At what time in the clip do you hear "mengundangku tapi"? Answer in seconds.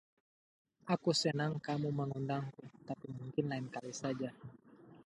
1.99-3.07